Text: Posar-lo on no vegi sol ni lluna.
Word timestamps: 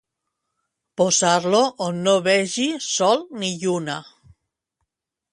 Posar-lo 1.01 1.59
on 1.87 1.99
no 2.07 2.15
vegi 2.27 2.65
sol 2.85 3.21
ni 3.43 3.51
lluna. 3.65 3.99